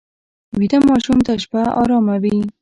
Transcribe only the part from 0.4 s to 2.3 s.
ویده ماشوم ته شپه ارامه